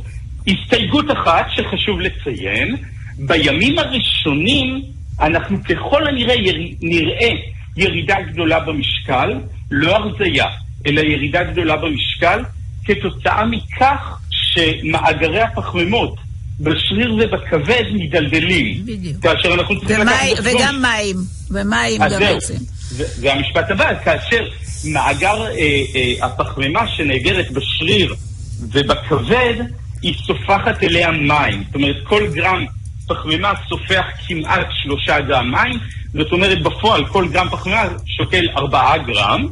הסתייגות 0.47 1.05
אחת 1.11 1.45
שחשוב 1.55 1.99
לציין, 1.99 2.75
בימים 3.17 3.79
הראשונים 3.79 4.81
אנחנו 5.21 5.57
ככל 5.63 6.07
הנראה 6.07 6.35
יר... 6.35 6.55
נראה 6.81 7.29
ירידה 7.77 8.15
גדולה 8.31 8.59
במשקל, 8.59 9.39
לא 9.71 9.95
הרזייה, 9.95 10.45
אלא 10.87 11.01
ירידה 11.01 11.43
גדולה 11.43 11.75
במשקל, 11.75 12.39
כתוצאה 12.85 13.45
מכך 13.45 14.19
שמאגרי 14.31 15.41
הפחמימות 15.41 16.24
בשריר 16.59 17.13
ובכבד 17.13 17.83
מידלדלים. 17.93 18.85
בדיוק. 18.85 19.23
כאשר 19.23 19.53
אנחנו 19.53 19.79
צריכים 19.79 19.99
לקחת. 19.99 20.15
וגם 20.43 20.81
מים, 20.81 21.15
ומים 21.51 22.01
גם 22.11 22.19
בעצם. 22.19 22.53
זה 22.89 23.33
המשפט 23.33 23.71
הבא, 23.71 24.03
כאשר 24.03 24.45
מאגר 24.85 25.45
אה, 25.45 25.51
אה, 25.95 26.25
הפחמימה 26.25 26.87
שנאגרת 26.87 27.51
בשריר 27.51 28.15
ובכבד, 28.61 29.53
היא 30.01 30.13
סופחת 30.25 30.83
אליה 30.83 31.11
מים. 31.11 31.63
זאת 31.65 31.75
אומרת, 31.75 31.95
כל 32.03 32.27
גרם 32.33 32.65
פחמימה 33.07 33.53
סופח 33.69 34.05
כמעט 34.27 34.67
שלושה 34.83 35.19
גרם 35.19 35.51
מים, 35.51 35.79
זאת 36.13 36.31
אומרת, 36.31 36.63
בפועל 36.63 37.05
כל 37.05 37.27
גרם 37.27 37.47
פחמימה 37.51 37.87
שוקל 38.05 38.43
ארבעה 38.57 38.97
גרם, 38.97 39.47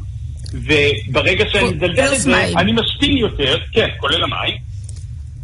וברגע 0.53 1.45
שאני 1.51 1.69
מדלדל 1.69 2.13
את 2.13 2.22
זה, 2.22 2.45
אני 2.57 2.72
משתין 2.72 3.17
יותר, 3.17 3.57
כן, 3.72 3.88
כולל 4.00 4.24
המים. 4.24 4.73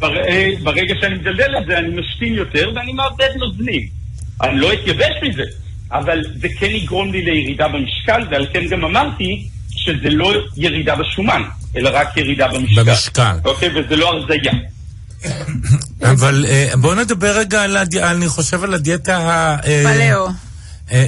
אה, 0.03 0.49
ברגע 0.63 0.93
שאני 1.01 1.15
מדלדל 1.15 1.57
את 1.61 1.65
זה, 1.67 1.77
אני 1.77 1.89
משתין 1.89 2.33
יותר 2.33 2.71
ואני 2.75 2.93
מאבד 2.93 3.29
נוזלים. 3.35 3.87
אני 4.41 4.59
לא 4.59 4.73
אתייבש 4.73 5.13
מזה, 5.23 5.43
אבל 5.91 6.23
זה 6.41 6.47
כן 6.59 6.69
יגרום 6.69 7.11
לי 7.11 7.21
לירידה 7.21 7.67
במשקל, 7.67 8.21
ועל 8.31 8.47
כן 8.53 8.67
גם 8.67 8.85
אמרתי 8.85 9.47
שזה 9.71 10.09
לא 10.09 10.33
ירידה 10.57 10.95
בשומן, 10.95 11.41
אלא 11.75 11.89
רק 11.93 12.17
ירידה 12.17 12.47
במשקל. 12.47 12.83
במשקל. 12.83 13.37
אוקיי, 13.45 13.69
וזה 13.75 13.95
לא 13.95 14.09
הרזייה. 14.09 14.53
אבל 16.11 16.45
אה, 16.47 16.69
בואו 16.75 16.95
נדבר 16.95 17.37
רגע 17.37 17.61
על, 17.61 17.77
הדי... 17.77 18.03
אני 18.03 18.27
חושב 18.27 18.63
על 18.63 18.73
הדיאטה 18.73 19.17
ה... 19.17 19.57
אה, 19.65 19.83
פלאו. 19.83 20.27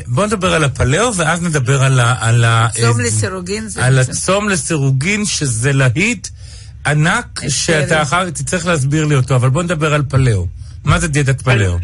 בואו 0.07 0.25
נדבר 0.25 0.53
על 0.53 0.63
הפלאו, 0.63 1.15
ואז 1.15 1.41
נדבר 1.41 1.83
על 1.83 1.99
ה... 1.99 2.15
על 2.19 2.45
צום 2.81 2.99
לסירוגין. 2.99 3.67
על 3.75 3.99
הצום 3.99 4.49
לסירוגין, 4.49 5.25
שזה 5.25 5.73
להיט. 5.73 6.27
ענק 6.87 7.41
שאתה 7.49 8.01
אחר 8.01 8.29
תצטרך 8.29 8.65
להסביר 8.65 9.05
לי 9.05 9.15
אותו, 9.15 9.35
אבל 9.35 9.49
בוא 9.49 9.63
נדבר 9.63 9.93
על 9.93 10.03
פלאו. 10.09 10.47
מה 10.85 10.99
זה 10.99 11.07
דיאטת 11.07 11.41
פלאו? 11.41 11.77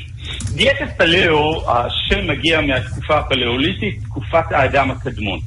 דיאטת 0.56 0.88
פלאו, 0.98 1.64
השם 1.70 2.26
מגיע 2.26 2.60
מהתקופה 2.60 3.18
הפלאוליטית, 3.18 4.02
תקופת 4.02 4.44
האדם 4.50 4.90
הקדמון. 4.90 5.40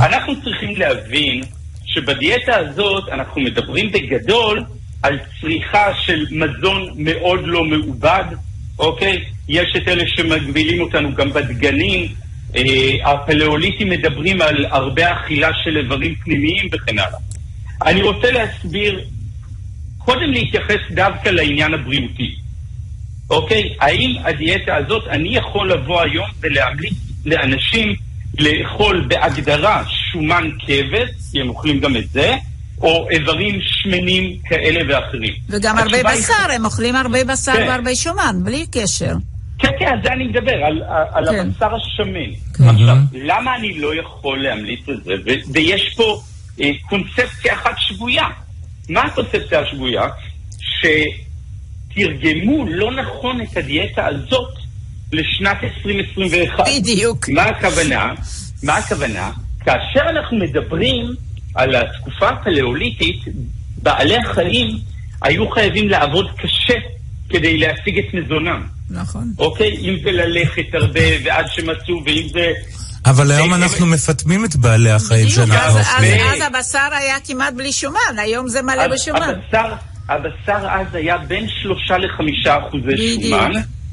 אנחנו 0.00 0.42
צריכים 0.44 0.76
להבין 0.76 1.40
שבדיאטה 1.84 2.56
הזאת 2.56 3.08
אנחנו 3.12 3.40
מדברים 3.40 3.92
בגדול 3.92 4.64
על 5.02 5.18
צריכה 5.40 5.84
של 6.06 6.24
מזון 6.30 6.88
מאוד 6.96 7.40
לא 7.44 7.64
מעובד, 7.64 8.24
אוקיי? 8.78 9.24
יש 9.48 9.76
את 9.76 9.88
אלה 9.88 10.02
שמגבילים 10.16 10.80
אותנו 10.80 11.14
גם 11.14 11.32
בדגנים. 11.32 12.08
אה, 12.56 13.12
הפלאוליטים 13.12 13.88
מדברים 13.88 14.42
על 14.42 14.66
הרבה 14.70 15.12
אכילה 15.12 15.48
של 15.64 15.76
איברים 15.76 16.14
פנימיים 16.14 16.68
וכן 16.72 16.98
הלאה. 16.98 17.18
אני 17.86 18.02
רוצה 18.02 18.30
להסביר, 18.30 19.04
קודם 19.98 20.32
להתייחס 20.32 20.80
דווקא 20.90 21.28
לעניין 21.28 21.74
הבריאותי. 21.74 22.34
אוקיי? 23.30 23.62
האם 23.80 24.16
הדיאטה 24.24 24.76
הזאת, 24.76 25.02
אני 25.10 25.36
יכול 25.36 25.72
לבוא 25.72 26.02
היום 26.02 26.26
ולהמליץ 26.40 26.94
לאנשים 27.26 27.94
לאכול 28.38 29.06
בהגדרה 29.08 29.82
שומן 29.88 30.50
כבש, 30.58 31.10
כי 31.32 31.40
הם 31.40 31.48
אוכלים 31.48 31.80
גם 31.80 31.96
את 31.96 32.08
זה, 32.10 32.36
או 32.80 33.08
איברים 33.10 33.60
שמנים 33.62 34.38
כאלה 34.48 34.80
ואחרים. 34.88 35.34
וגם 35.48 35.78
הרבה 35.78 35.98
בשר, 36.02 36.32
היא... 36.48 36.56
הם 36.56 36.64
אוכלים 36.64 36.96
הרבה 36.96 37.24
בשר 37.24 37.52
כן. 37.52 37.66
והרבה 37.68 37.94
שומן, 37.94 38.36
בלי 38.44 38.66
קשר. 38.72 39.14
כן, 39.58 39.68
כן, 39.78 39.86
על 39.86 39.98
זה 40.02 40.12
אני 40.12 40.24
מדבר, 40.24 40.64
על, 40.66 40.82
על 41.12 41.26
כן. 41.30 41.48
הבשר 41.48 41.76
השמן. 41.76 42.30
כן. 42.58 42.68
עכשיו, 42.68 42.96
למה 43.12 43.56
אני 43.56 43.78
לא 43.78 43.94
יכול 44.00 44.42
להמליץ 44.42 44.88
על 44.88 45.00
זה? 45.04 45.12
ו- 45.26 45.52
ויש 45.52 45.94
פה 45.96 46.20
קונספציה 46.88 47.54
אחת 47.54 47.74
שבויה. 47.78 48.26
מה 48.88 49.02
הקונספציה 49.02 49.60
השבויה? 49.60 50.02
שתרגמו 51.90 52.66
לא 52.68 52.92
נכון 52.92 53.40
את 53.42 53.56
הדיאטה 53.56 54.06
הזאת 54.06 54.54
לשנת 55.12 55.56
2021. 55.62 56.64
בדיוק. 56.76 57.28
מה 57.28 57.42
הכוונה? 57.42 58.14
מה 58.62 58.76
הכוונה? 58.76 59.30
כאשר 59.60 60.10
אנחנו 60.10 60.38
מדברים 60.38 61.14
על 61.54 61.74
התקופה 61.74 62.28
הפלאוליטית, 62.28 63.24
בעלי 63.82 64.16
החיים 64.16 64.78
היו 65.22 65.50
חייבים 65.50 65.88
לעבוד 65.88 66.26
קשה 66.36 66.74
כדי 67.28 67.58
להשיג 67.58 67.98
את 67.98 68.14
מזונם. 68.14 68.66
נכון. 68.90 69.32
אוקיי? 69.38 69.76
אם 69.76 69.96
זה 70.04 70.12
ללכת 70.12 70.74
הרבה 70.74 71.00
ועד 71.24 71.46
שמצאו, 71.48 72.04
ואם 72.04 72.28
זה 72.32 72.52
אבל 73.10 73.30
היום 73.30 73.54
אנחנו 73.54 73.86
מפטמים 73.86 74.44
את 74.44 74.56
בעלי 74.56 74.90
החיים 74.90 75.28
שאנחנו 75.28 75.78
אוכלים. 75.78 76.20
אז 76.20 76.40
הבשר 76.46 76.88
היה 76.98 77.16
כמעט 77.24 77.54
בלי 77.54 77.72
שומן, 77.72 78.18
היום 78.18 78.48
זה 78.48 78.62
מלא 78.62 78.86
בשומן. 78.88 79.32
הבשר 80.08 80.68
אז 80.68 80.94
היה 80.94 81.18
בין 81.18 81.46
שלושה 81.48 81.98
לחמישה 81.98 82.56
אחוזי 82.58 83.20
שומן, 83.22 83.52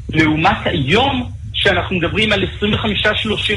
לעומת 0.10 0.58
היום 0.66 1.32
שאנחנו 1.54 1.96
מדברים 1.96 2.34
על 2.34 2.44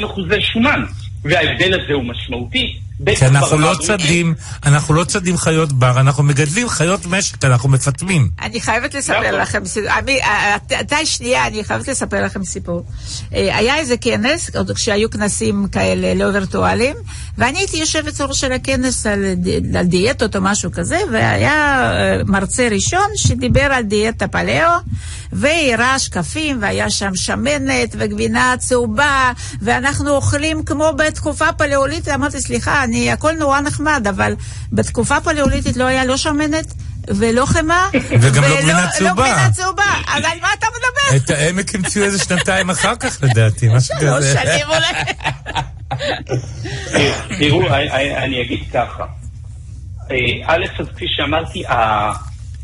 25-30 0.00 0.04
אחוזי 0.04 0.40
שומן. 0.52 0.82
וההבדל 1.22 1.80
הזה 1.80 1.92
הוא 1.92 2.04
משמעותי. 2.04 2.78
כי 3.06 3.26
אנחנו 3.26 3.58
לא 3.58 3.74
צדים, 3.86 4.34
אנחנו 4.66 4.94
לא 4.94 5.04
צדים 5.04 5.36
חיות 5.36 5.72
בר, 5.72 6.00
אנחנו 6.00 6.22
מגדלים 6.22 6.68
חיות 6.68 7.06
משק, 7.06 7.44
אנחנו 7.44 7.68
מפטמים. 7.68 8.28
אני 8.42 8.60
חייבת 8.60 8.94
לספר 8.94 9.20
נכון. 9.20 9.40
לכם 9.40 9.64
סיפור, 9.64 9.90
די 10.88 11.06
שנייה, 11.06 11.46
אני 11.46 11.64
חייבת 11.64 11.88
לספר 11.88 12.24
לכם 12.24 12.44
סיפור. 12.44 12.84
אה, 13.34 13.56
היה 13.56 13.76
איזה 13.76 13.96
כנס, 13.96 14.56
עוד 14.56 14.70
כשהיו 14.70 15.10
כנסים 15.10 15.66
כאלה 15.72 16.14
לא 16.14 16.24
וירטואליים, 16.24 16.96
ואני 17.38 17.58
הייתי 17.58 17.76
יושבת 17.76 18.20
ראש 18.20 18.40
של 18.40 18.52
הכנס 18.52 19.06
על, 19.06 19.24
על 19.78 19.86
דיאטות 19.86 20.36
או 20.36 20.40
משהו 20.40 20.72
כזה, 20.72 20.98
והיה 21.12 21.52
אה, 21.52 22.24
מרצה 22.26 22.68
ראשון 22.70 23.06
שדיבר 23.16 23.68
על 23.72 23.82
דיאטה 23.82 24.28
פלאו, 24.28 24.70
והיא 25.32 25.74
הראה 25.74 25.98
שקפים, 25.98 26.58
והיה 26.62 26.90
שם 26.90 27.14
שמנת 27.14 27.94
וגבינה 27.98 28.54
צהובה, 28.58 29.32
ואנחנו 29.62 30.10
אוכלים 30.10 30.64
כמו 30.64 30.92
בתקופה 30.98 31.52
פלאוליטית. 31.52 32.08
אמרתי, 32.08 32.40
סליחה, 32.40 32.84
אני, 32.84 33.12
הכל 33.12 33.32
נורא 33.32 33.60
נחמד, 33.60 34.06
אבל 34.08 34.34
בתקופה 34.72 35.20
פלאוליטית 35.20 35.76
לא 35.76 35.84
היה 35.84 36.04
לא 36.04 36.16
שמנת. 36.16 36.72
ולא 37.10 37.46
חמאה, 37.46 37.88
וגם 38.20 38.42
לא 38.42 38.60
גבינה 38.60 38.88
צהובה. 38.88 39.10
לא 39.10 39.12
גבינה 39.12 39.50
צהובה, 39.50 39.84
אז 40.08 40.24
על 40.24 40.38
מה 40.42 40.48
אתה 40.58 40.66
מדבר? 40.66 41.16
את 41.16 41.30
העמק 41.30 41.74
המציאו 41.74 42.04
איזה 42.04 42.24
שנתיים 42.24 42.70
אחר 42.70 42.96
כך 42.96 43.18
לדעתי, 43.22 43.68
משהו 43.68 43.96
כזה. 43.96 44.06
שלוש 44.06 44.24
שנים 44.24 44.66
אולי. 44.66 44.92
תראו, 47.38 47.68
אני 48.16 48.42
אגיד 48.42 48.60
ככה. 48.72 49.04
אה, 50.10 50.16
א', 50.44 50.64
אז 50.78 50.86
כפי 50.94 51.06
שאמרתי, 51.08 51.62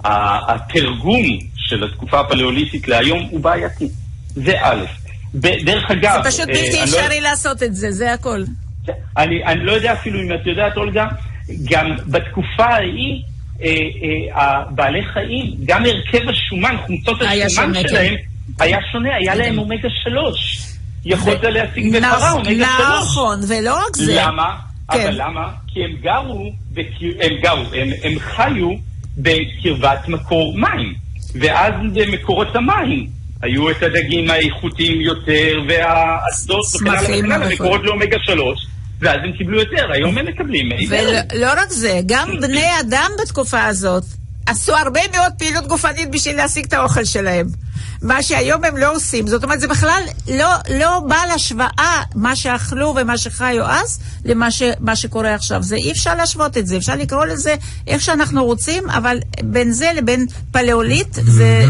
התרגום 0.05 1.39
של 1.69 1.85
התקופה 1.85 2.21
הפלאוליטית 2.21 2.89
להיום 2.89 3.29
הוא 3.31 3.41
בעייתי. 3.41 3.89
זה 4.35 4.53
א'. 4.63 4.85
דרך 5.35 5.91
אגב... 5.91 6.23
זה 6.23 6.31
פשוט 6.31 6.47
בלתי 6.47 6.79
אה, 6.79 6.85
אפשרי 6.85 7.21
לעשות 7.21 7.63
את 7.63 7.75
זה, 7.75 7.91
זה 7.91 8.13
הכל. 8.13 8.43
אני, 9.17 9.45
אני 9.47 9.65
לא 9.65 9.73
יודע 9.73 9.93
אפילו 9.93 10.21
אם 10.21 10.29
את 10.35 10.47
יודעת, 10.47 10.77
אולגה, 10.77 11.07
גם 11.65 11.87
בתקופה 12.07 12.65
ההיא, 12.65 13.23
אה, 13.63 13.69
אה, 14.37 14.65
בעלי 14.71 15.03
חיים, 15.13 15.55
גם 15.65 15.83
הרכב 15.85 16.29
השומן, 16.29 16.77
חומצות 16.87 17.23
השומן 17.23 17.89
שלהם, 17.89 18.15
היה 18.61 18.79
שונה, 18.93 19.09
היה 19.21 19.35
להם 19.35 19.59
אומגה 19.59 19.89
שלוש. 20.05 20.65
יכולת 21.05 21.43
להשיג 21.43 21.97
בפרה 21.97 22.33
אומגה 22.33 22.69
שלוש. 22.79 23.03
נכון, 23.03 23.41
ולא 23.49 23.75
רק 23.87 23.97
זה. 23.97 24.15
למה? 24.17 24.57
אבל 24.91 25.15
למה? 25.15 25.49
כי 25.67 25.81
הם 25.85 25.97
גרו, 26.03 26.53
הם 27.21 27.33
גרו, 27.43 27.65
הם 28.03 28.19
חיו 28.19 28.69
בקרבת 29.19 30.09
מקור 30.09 30.59
מים. 30.59 31.04
ואז 31.35 31.73
במקורות 31.95 32.57
המים 32.57 33.07
היו 33.43 33.71
את 33.71 33.83
הדגים 33.83 34.31
האיכותיים 34.31 35.01
יותר, 35.01 35.59
והאסדות 35.69 36.65
וכן 36.75 36.91
הלאה 36.91 37.03
וכן 37.03 37.33
הלאה, 37.33 37.49
מקורות 37.49 37.81
לאומגה 37.85 38.17
שלוש. 38.27 38.67
ואז 39.01 39.17
הם 39.25 39.33
קיבלו 39.33 39.59
יותר, 39.59 39.93
היום 39.93 40.19
הם 40.19 40.27
מקבלים. 40.27 40.69
ולא 40.89 41.53
רק 41.57 41.71
זה, 41.71 42.01
גם 42.07 42.29
בני 42.41 42.67
אדם 42.81 43.11
בתקופה 43.23 43.65
הזאת 43.65 44.05
עשו 44.47 44.77
הרבה 44.77 45.01
מאוד 45.13 45.33
פעילות 45.39 45.67
גופנית 45.67 46.11
בשביל 46.11 46.37
להשיג 46.37 46.65
את 46.65 46.73
האוכל 46.73 47.05
שלהם. 47.05 47.47
מה 48.03 48.23
שהיום 48.23 48.65
הם 48.65 48.77
לא 48.77 48.95
עושים. 48.97 49.27
זאת 49.27 49.45
אומרת, 49.45 49.61
זה 49.61 49.69
בכלל 49.69 50.03
לא, 50.29 50.49
לא 50.79 51.01
בא 51.09 51.17
להשוואה 51.29 52.03
מה 52.15 52.37
שאכלו 52.37 52.95
ומה 52.97 53.19
שחיו 53.19 53.65
אז 53.67 53.99
למה 54.25 54.51
ש, 54.51 54.63
שקורה 54.95 55.35
עכשיו. 55.35 55.63
זה 55.63 55.77
אי 55.77 55.93
אפשר 55.93 56.15
להשוות 56.15 56.57
את 56.57 56.67
זה, 56.67 56.77
אפשר 56.77 56.97
לקרוא 56.97 57.25
לזה 57.25 57.55
איך 57.87 58.03
שאנחנו 58.03 58.45
רוצים, 58.45 58.91
אבל 58.91 59.19
בין 59.43 59.73
זה 59.73 59.91
לבין 59.97 60.27
פלאוליט, 60.51 61.19
זה 61.27 61.65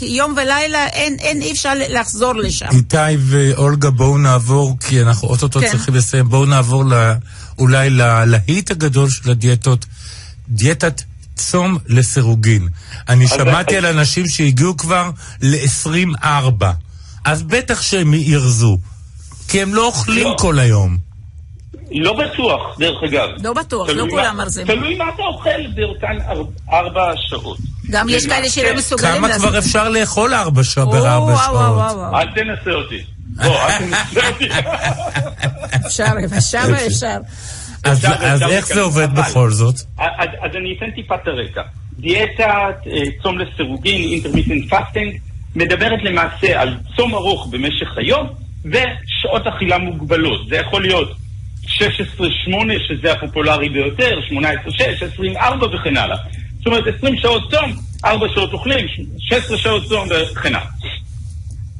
יום 0.00 0.34
ולילה, 0.36 0.86
אין, 0.86 1.16
אין 1.20 1.42
אי 1.42 1.52
אפשר 1.52 1.72
לחזור 1.88 2.34
לשם. 2.34 2.68
איתי 2.72 2.96
ואולגה, 3.18 3.90
בואו 3.90 4.18
נעבור, 4.18 4.76
כי 4.80 5.02
אנחנו 5.02 5.28
אוטוטו 5.28 5.60
כן. 5.60 5.70
צריכים 5.70 5.94
לסיים, 5.94 6.28
בואו 6.28 6.44
נעבור 6.44 6.84
לא, 6.84 6.96
אולי 7.58 7.90
ללהיט 7.90 8.70
הגדול 8.70 9.10
של 9.10 9.30
הדיאטות, 9.30 9.86
דיאטת 10.48 11.02
צום 11.36 11.78
לסירוגין. 11.86 12.68
אני 13.08 13.28
שמעתי 13.28 13.76
על 13.76 13.86
אנשים 13.86 14.28
שהגיעו 14.28 14.76
כבר 14.76 15.10
ל-24, 15.42 16.64
אז 17.24 17.42
בטח 17.42 17.82
שהם 17.82 18.14
ירזו, 18.14 18.78
כי 19.48 19.62
הם 19.62 19.74
לא 19.74 19.86
אוכלים 19.86 20.26
לא. 20.26 20.36
כל 20.38 20.58
היום. 20.58 21.06
לא 21.90 22.12
בטוח, 22.12 22.78
דרך 22.78 23.02
אגב. 23.08 23.28
לא 23.42 23.52
בטוח, 23.52 23.88
לא 23.88 24.06
כולם 24.10 24.36
מרזים. 24.36 24.66
תלוי 24.66 24.94
מה 24.94 25.04
אתה 25.14 25.22
אוכל 25.22 25.66
באותן 25.74 26.18
ארבע 26.72 27.12
שעות. 27.28 27.58
גם 27.90 28.08
יש 28.08 28.26
כאלה 28.26 28.50
שלא 28.50 28.76
מסוגלים 28.76 29.14
כמה 29.14 29.32
כבר 29.38 29.58
אפשר 29.58 29.88
לאכול 29.88 30.34
ארבע 30.34 30.64
שעות 30.64 30.90
בארבע 30.90 31.36
שעות? 31.36 32.14
אל 32.14 32.26
תנסה 32.26 32.70
אותי. 32.70 33.04
בוא, 33.36 33.56
אל 33.56 33.78
תנסה 33.78 34.28
אותי. 34.28 34.48
אפשר, 35.86 36.04
אפשר 36.38 36.64
אפשר. 36.86 37.18
אז 37.90 38.42
איך 38.50 38.66
זה 38.66 38.80
עובד 38.80 39.08
בכל 39.14 39.50
זאת? 39.50 39.74
אז 39.98 40.56
אני 40.56 40.74
אתן 40.78 40.90
טיפה 40.90 41.14
את 41.14 41.28
הרקע. 41.28 41.62
דיאטה 41.98 42.68
אה, 42.86 43.02
צום 43.22 43.38
לסירוגין, 43.38 44.20
intermittent 44.22 44.72
fasting, 44.72 45.18
מדברת 45.56 45.98
למעשה 46.02 46.60
על 46.60 46.76
צום 46.96 47.14
ארוך 47.14 47.48
במשך 47.50 47.88
היום 47.96 48.26
ושעות 48.64 49.46
אכילה 49.46 49.78
מוגבלות. 49.78 50.48
זה 50.48 50.56
יכול 50.56 50.82
להיות 50.82 51.12
16-8, 51.64 51.68
שזה 52.88 53.12
הפופולרי 53.12 53.68
ביותר, 53.68 54.18
18-6, 54.30 54.34
24 55.12 55.66
וכן 55.66 55.96
הלאה. 55.96 56.16
זאת 56.58 56.66
אומרת, 56.66 56.84
20 56.98 57.16
שעות 57.16 57.50
צום, 57.50 57.72
4 58.04 58.26
שעות 58.34 58.52
אוכלים, 58.52 58.86
16 59.18 59.58
שעות 59.58 59.84
צום 59.84 60.08
וכן 60.32 60.54
הלאה. 60.54 60.66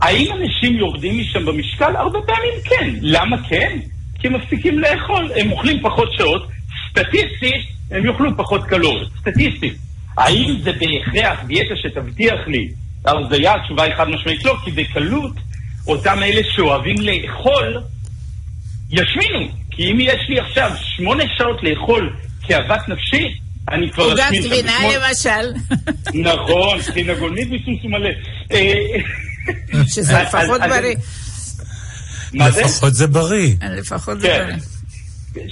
האם 0.01 0.31
אנשים 0.33 0.77
יורדים 0.77 1.19
משם 1.21 1.45
במשקל? 1.45 1.97
הרבה 1.97 2.19
פעמים 2.27 2.53
כן. 2.65 2.91
למה 3.01 3.37
כן? 3.49 3.79
כי 4.19 4.27
הם 4.27 4.33
מפסיקים 4.33 4.79
לאכול, 4.79 5.31
הם 5.37 5.53
אוכלים 5.53 5.83
פחות 5.83 6.13
שעות, 6.19 6.49
סטטיסטית 6.91 7.77
הם 7.91 8.07
יאכלו 8.07 8.37
פחות 8.37 8.65
קלוריות, 8.65 9.09
סטטיסטית. 9.21 9.77
האם 10.19 10.57
זה 10.63 10.73
בהכרח 10.73 11.45
דיאטה 11.47 11.75
שתבטיח 11.83 12.41
לי 12.47 12.69
הרזייה? 13.05 13.55
התשובה 13.55 13.83
היא 13.83 13.95
חד 13.97 14.09
משמעית 14.09 14.45
לא, 14.45 14.57
כי 14.65 14.71
בקלות 14.71 15.33
אותם 15.87 16.19
אלה 16.23 16.43
שאוהבים 16.55 16.97
לאכול 16.99 17.83
ישמינו. 18.91 19.49
כי 19.71 19.93
אם 19.93 20.01
יש 20.01 20.21
לי 20.29 20.41
עכשיו 20.41 20.71
שמונה 20.97 21.25
שעות 21.39 21.63
לאכול 21.63 22.17
כאוות 22.43 22.89
נפשי, 22.89 23.25
אני 23.73 23.91
כבר 23.91 24.15
אשמין. 24.15 24.43
עוגת 24.43 24.47
גבינה 24.47 24.79
למשל. 24.95 25.53
נכון, 26.15 26.83
טחינה 26.83 27.15
גולמית 27.15 27.49
וסוסו 27.49 27.89
מלא. 27.89 28.11
שזה 29.89 30.23
לפחות 30.23 30.61
בריא. 30.61 30.95
לפחות 32.35 32.95
זה 32.95 33.07
בריא. 33.07 33.55
לפחות 33.79 34.21
זה 34.21 34.45
בריא. 34.45 34.57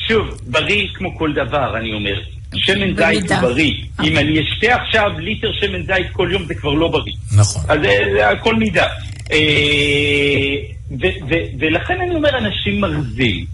שוב, 0.09 0.41
בריא 0.47 0.83
כמו 0.95 1.19
כל 1.19 1.33
דבר, 1.33 1.79
אני 1.79 1.93
אומר. 1.93 2.21
שמן 2.57 2.97
זית 2.97 3.31
הוא 3.31 3.41
בריא. 3.41 3.73
אם 4.05 4.19
אני 4.19 4.41
אשתה 4.41 4.75
עכשיו 4.75 5.11
ליטר 5.19 5.53
שמן 5.61 5.83
זית 5.87 6.07
כל 6.13 6.29
יום, 6.33 6.45
זה 6.45 6.55
כבר 6.55 6.73
לא 6.73 6.89
בריא. 6.89 7.15
נכון. 7.37 7.63
אז 7.69 7.79
זה 8.17 8.29
הכל 8.29 8.55
מידה. 8.55 8.87
ולכן 11.59 11.95
אני 12.07 12.15
אומר, 12.15 12.39
אנשים 12.39 12.81
מרזים. 12.81 13.47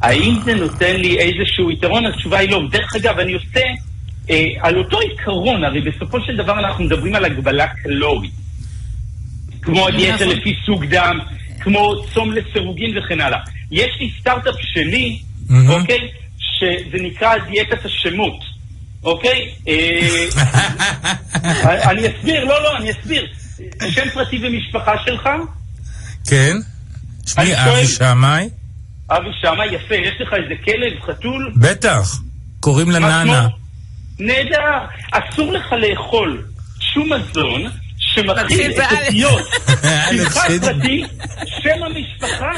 האם 0.00 0.34
זה 0.44 0.54
נותן 0.54 0.96
לי 0.96 1.18
איזשהו 1.18 1.70
יתרון? 1.70 2.06
התשובה 2.06 2.38
היא 2.38 2.50
לא. 2.50 2.62
דרך 2.70 2.96
אגב, 2.96 3.18
אני 3.18 3.32
עושה 3.32 3.60
על 4.60 4.78
אותו 4.78 5.00
עיקרון, 5.00 5.64
הרי 5.64 5.80
בסופו 5.80 6.18
של 6.26 6.36
דבר 6.36 6.58
אנחנו 6.58 6.84
מדברים 6.84 7.14
על 7.14 7.24
הגבלה 7.24 7.66
קלורית. 7.66 8.32
כמו 9.62 9.88
הדיאטה 9.88 10.24
לפי 10.24 10.54
סוג 10.66 10.84
דם, 10.84 11.18
כמו 11.68 11.94
צום 12.14 12.32
לסירוגין 12.32 12.98
וכן 12.98 13.20
הלאה. 13.20 13.38
יש 13.70 13.90
לי 14.00 14.10
סטארט-אפ 14.20 14.54
שלי, 14.60 15.18
אוקיי? 15.68 15.98
שזה 16.38 17.02
נקרא 17.02 17.34
דיאטת 17.50 17.84
השמות, 17.84 18.40
אוקיי? 19.04 19.50
אני 21.90 22.08
אסביר, 22.08 22.44
לא, 22.44 22.62
לא, 22.62 22.76
אני 22.76 22.90
אסביר. 22.90 23.26
שם 23.90 24.10
פרטי 24.14 24.38
ומשפחה 24.42 24.92
שלך? 25.04 25.28
כן. 26.28 26.56
שמי 27.26 27.54
אבי 27.54 27.86
שמאי. 27.86 28.48
אבי 29.10 29.28
שמאי, 29.42 29.66
יפה. 29.66 29.94
יש 29.94 30.14
לך 30.20 30.28
איזה 30.32 30.54
כלב, 30.64 31.00
חתול? 31.06 31.52
בטח. 31.56 32.20
קוראים 32.60 32.90
לה 32.90 32.98
נאנה. 32.98 33.48
נהדר. 34.18 34.78
אסור 35.12 35.52
לך 35.52 35.72
לאכול 35.72 36.44
שום 36.80 37.12
מזון 37.12 37.70
שמתחיל 38.22 38.70
את 38.70 38.92
אותיות. 39.06 39.46
שמך 40.10 40.38
פרטי, 40.60 41.04
שם 41.62 41.82
המשפחה, 41.82 42.50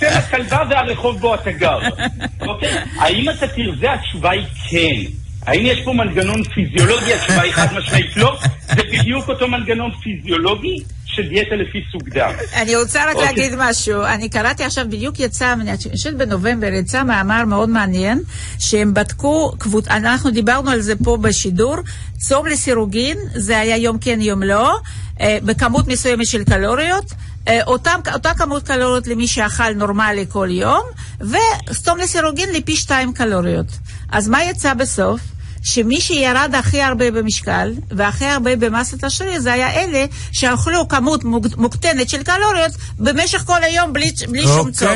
שם 0.00 0.06
הכלבה 0.18 0.62
והרחוב 0.70 1.20
בו 1.20 1.34
אתה 1.34 1.52
גר. 1.52 1.78
אוקיי? 2.40 2.78
האם 2.98 3.30
אתה 3.30 3.48
תרזה? 3.48 3.92
התשובה 3.92 4.30
היא 4.30 4.46
כן. 4.70 5.10
האם 5.46 5.66
יש 5.66 5.80
פה 5.84 5.92
מנגנון 5.92 6.42
פיזיולוגי? 6.44 7.14
התשובה 7.14 7.42
היא 7.42 7.52
חד 7.52 7.74
משמעית 7.74 8.16
לא. 8.16 8.38
זה 8.68 8.82
בדיוק 8.82 9.28
אותו 9.28 9.48
מנגנון 9.48 9.90
פיזיולוגי 10.02 10.76
של 11.14 11.28
דיאטה 11.28 11.54
לפי 11.54 11.84
סוג 11.92 12.08
דם. 12.08 12.32
אני 12.54 12.76
רוצה 12.76 13.10
רק 13.10 13.16
להגיד 13.16 13.52
משהו. 13.58 14.04
אני 14.04 14.28
קראתי 14.28 14.64
עכשיו, 14.64 14.84
בדיוק 14.88 15.20
יצא, 15.20 15.52
אני 15.52 15.70
חושבת 15.90 16.14
בנובמבר, 16.14 16.66
יצא 16.72 17.02
מאמר 17.02 17.44
מאוד 17.44 17.68
מעניין, 17.68 18.20
שהם 18.58 18.94
בדקו, 18.94 19.52
אנחנו 19.90 20.30
דיברנו 20.30 20.70
על 20.70 20.80
זה 20.80 20.94
פה 21.04 21.16
בשידור, 21.16 21.76
צום 22.18 22.46
לסירוגין, 22.46 23.18
זה 23.34 23.58
היה 23.58 23.76
יום 23.76 23.98
כן 23.98 24.20
יום 24.20 24.42
לא, 24.42 24.78
בכמות 25.22 25.88
מסוימת 25.88 26.26
של 26.26 26.44
קלוריות. 26.44 27.12
אותם, 27.66 28.00
אותה 28.12 28.34
כמות 28.34 28.62
קלוריות 28.62 29.06
למי 29.06 29.26
שאכל 29.28 29.74
נורמלי 29.74 30.26
כל 30.28 30.48
יום, 30.50 30.82
וסתום 31.20 31.98
לסירוגין 31.98 32.52
לפי 32.52 32.76
שתיים 32.76 33.12
קלוריות. 33.12 33.66
אז 34.12 34.28
מה 34.28 34.44
יצא 34.44 34.74
בסוף? 34.74 35.20
שמי 35.62 36.00
שירד 36.00 36.54
הכי 36.58 36.82
הרבה 36.82 37.10
במשקל 37.10 37.72
והכי 37.90 38.24
הרבה 38.24 38.56
במסת 38.56 39.04
השריר 39.04 39.40
זה 39.40 39.52
היה 39.52 39.70
אלה 39.72 40.04
שאכלו 40.32 40.88
כמות 40.88 41.24
מוקטנת 41.56 42.08
של 42.08 42.22
קלוריות 42.22 42.72
במשך 42.98 43.42
כל 43.46 43.64
היום 43.64 43.92
בלי, 43.92 44.12
בלי 44.28 44.42
שום 44.42 44.72
צום. 44.72 44.88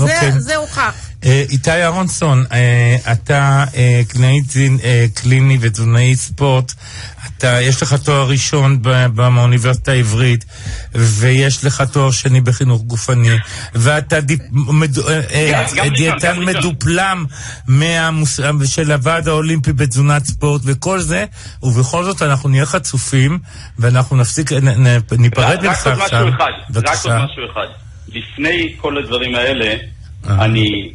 אוקיי. 0.00 0.32
זה, 0.32 0.40
זה 0.40 0.56
הוכח. 0.56 0.94
אה, 1.24 1.44
איתי 1.50 1.70
אהרונסון, 1.70 2.44
אה, 2.52 3.12
אתה 3.12 3.64
אה, 3.74 4.02
קלינאי 5.14 5.58
ותזונאי 5.60 6.16
ספורט, 6.16 6.72
אתה, 7.44 7.60
יש 7.62 7.82
לך 7.82 7.94
תואר 7.94 8.28
ראשון 8.28 8.82
באוניברסיטה 9.14 9.92
העברית, 9.92 10.44
ויש 10.94 11.64
לך 11.64 11.82
תואר 11.92 12.10
שני 12.10 12.40
בחינוך 12.40 12.82
גופני, 12.82 13.36
ואתה 13.74 14.16
דיאטן 15.96 16.44
מדופלם 16.44 17.24
של 18.64 18.92
הוועד 18.92 19.28
האולימפי 19.28 19.72
בתזונת 19.72 20.24
ספורט 20.24 20.62
וכל 20.64 21.00
זה, 21.00 21.24
ובכל 21.62 22.04
זאת 22.04 22.22
אנחנו 22.22 22.48
נהיה 22.48 22.66
חצופים, 22.66 23.38
ואנחנו 23.78 24.16
נפסיק, 24.16 24.50
ניפרד 25.18 25.66
ממך 25.66 25.86
עכשיו. 25.86 26.26
רק 26.26 27.04
עוד 27.04 27.14
משהו 27.14 27.42
אחד. 27.52 27.66
לפני 28.08 28.74
כל 28.76 28.98
הדברים 28.98 29.34
האלה, 29.34 29.74
אני... 30.26 30.92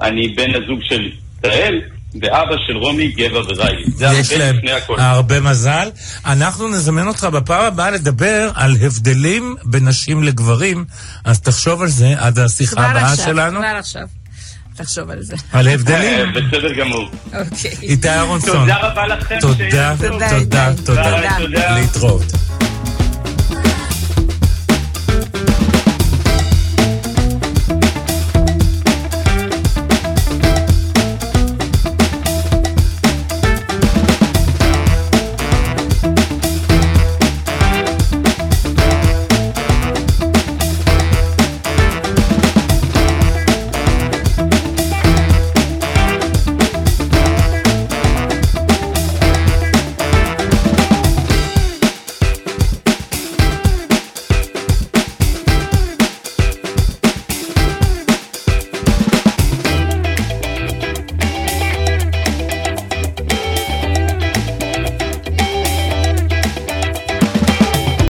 אני 0.00 0.28
בן 0.28 0.50
הזוג 0.50 0.80
של 0.82 1.08
ישראל, 1.38 1.80
ואבא 2.20 2.56
של 2.66 2.76
רומי, 2.76 3.08
גבע 3.12 3.38
וריילי. 3.38 3.84
זה 3.96 4.06
יש 4.06 4.32
להם 4.32 4.56
הרבה 4.88 5.40
מזל. 5.40 5.90
אנחנו 6.26 6.68
נזמן 6.68 7.08
אותך 7.08 7.24
בפעם 7.24 7.64
הבאה 7.64 7.90
לדבר 7.90 8.50
על 8.54 8.76
הבדלים 8.80 9.56
בין 9.64 9.88
נשים 9.88 10.22
לגברים, 10.22 10.84
אז 11.24 11.40
תחשוב 11.40 11.82
על 11.82 11.88
זה 11.88 12.14
עד 12.18 12.38
השיחה 12.38 12.86
הבאה 12.86 13.16
שלנו. 13.16 13.58
כבר 13.58 13.66
עכשיו. 13.78 14.02
תחשוב 14.76 15.10
על 15.10 15.22
זה. 15.22 15.36
על 15.52 15.68
הבדלים? 15.68 16.18
אה, 16.18 16.24
בסדר 16.32 16.72
גמור. 16.72 17.10
אוקיי. 17.26 17.70
איתי 17.82 18.08
אהרונסון. 18.08 18.60
תודה 18.60 18.76
רבה 18.76 19.06
לכם. 19.06 19.38
תודה, 19.40 19.94
תודה, 20.30 20.72
תודה. 20.84 21.38
להתראות. 21.74 22.22